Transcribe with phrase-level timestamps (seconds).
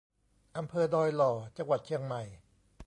[0.57, 2.21] อำเภอดอยหล่อ จังหวัดเชียงใหม่